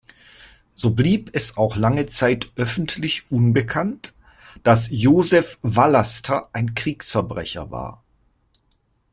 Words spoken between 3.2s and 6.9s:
unbekannt, dass Josef Vallaster ein